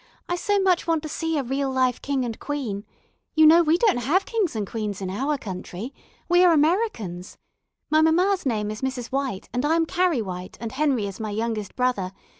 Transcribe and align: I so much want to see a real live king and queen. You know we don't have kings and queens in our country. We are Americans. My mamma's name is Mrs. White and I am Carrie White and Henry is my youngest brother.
I 0.27 0.35
so 0.35 0.59
much 0.59 0.87
want 0.87 1.03
to 1.03 1.07
see 1.09 1.37
a 1.37 1.43
real 1.43 1.69
live 1.69 2.01
king 2.01 2.25
and 2.25 2.39
queen. 2.39 2.85
You 3.35 3.45
know 3.45 3.61
we 3.61 3.77
don't 3.77 3.99
have 3.99 4.25
kings 4.25 4.55
and 4.55 4.67
queens 4.67 4.99
in 4.99 5.11
our 5.11 5.37
country. 5.37 5.93
We 6.27 6.43
are 6.43 6.53
Americans. 6.53 7.37
My 7.91 8.01
mamma's 8.01 8.43
name 8.43 8.71
is 8.71 8.81
Mrs. 8.81 9.11
White 9.11 9.47
and 9.53 9.63
I 9.63 9.75
am 9.75 9.85
Carrie 9.85 10.23
White 10.23 10.57
and 10.59 10.71
Henry 10.71 11.05
is 11.05 11.19
my 11.19 11.29
youngest 11.29 11.75
brother. 11.75 12.13